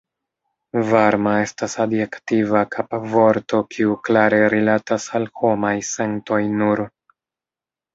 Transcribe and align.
Varma 0.93 1.33
estas 1.41 1.75
adjektiva 1.85 2.63
kapvorto 2.77 3.63
kiu 3.77 4.01
klare 4.09 4.43
rilatas 4.57 5.09
al 5.17 5.33
homaj 5.45 5.79
sentoj 5.95 6.45
nur. 6.61 6.89